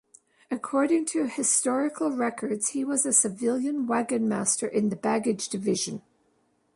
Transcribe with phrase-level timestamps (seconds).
[0.49, 6.01] According to historical records, he was a civilian wagon master in the baggage division.